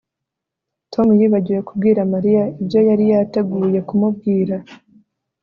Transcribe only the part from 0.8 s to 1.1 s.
Tom